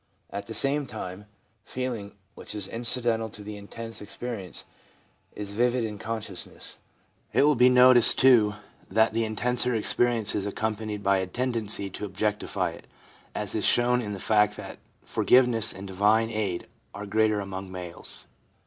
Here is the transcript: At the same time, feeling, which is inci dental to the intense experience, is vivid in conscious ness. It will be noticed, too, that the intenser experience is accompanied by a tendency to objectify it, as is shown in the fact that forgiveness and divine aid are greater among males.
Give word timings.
At 0.31 0.47
the 0.47 0.55
same 0.55 0.87
time, 0.87 1.25
feeling, 1.63 2.15
which 2.33 2.55
is 2.55 2.67
inci 2.67 3.03
dental 3.03 3.29
to 3.33 3.43
the 3.43 3.55
intense 3.55 4.01
experience, 4.01 4.65
is 5.35 5.51
vivid 5.51 5.83
in 5.83 5.99
conscious 5.99 6.47
ness. 6.47 6.77
It 7.33 7.43
will 7.43 7.53
be 7.53 7.69
noticed, 7.69 8.17
too, 8.17 8.55
that 8.89 9.13
the 9.13 9.25
intenser 9.25 9.75
experience 9.75 10.33
is 10.33 10.47
accompanied 10.47 11.03
by 11.03 11.17
a 11.19 11.27
tendency 11.27 11.91
to 11.91 12.05
objectify 12.05 12.71
it, 12.71 12.87
as 13.35 13.53
is 13.53 13.63
shown 13.63 14.01
in 14.01 14.13
the 14.13 14.19
fact 14.19 14.57
that 14.57 14.79
forgiveness 15.03 15.71
and 15.71 15.85
divine 15.85 16.31
aid 16.31 16.65
are 16.95 17.05
greater 17.05 17.39
among 17.39 17.71
males. 17.71 18.25